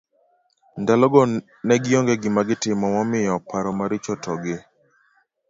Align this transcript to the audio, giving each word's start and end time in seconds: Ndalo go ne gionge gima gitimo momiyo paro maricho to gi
Ndalo 0.81 1.05
go 1.13 1.21
ne 1.65 1.75
gionge 1.83 2.13
gima 2.21 2.41
gitimo 2.49 2.85
momiyo 2.95 3.33
paro 3.49 3.69
maricho 3.79 4.13
to 4.23 4.33
gi 4.43 4.55